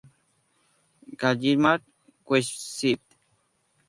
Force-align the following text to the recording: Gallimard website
Gallimard 1.19 1.85
website 2.25 3.05